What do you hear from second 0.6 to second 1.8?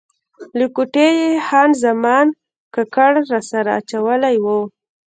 کوټې یې خان